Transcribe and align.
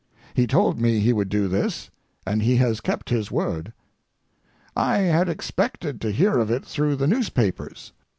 He 0.33 0.47
told 0.47 0.81
me 0.81 0.99
he 0.99 1.13
would 1.13 1.29
do 1.29 1.47
this—and 1.47 2.41
he 2.41 2.55
has 2.55 2.81
kept 2.81 3.11
his 3.11 3.29
word! 3.29 3.71
I 4.75 4.97
had 5.01 5.29
expected 5.29 6.01
to 6.01 6.11
hear 6.11 6.39
of 6.39 6.49
it 6.49 6.65
through 6.65 6.95
the 6.95 7.05
newspapers. 7.05 7.93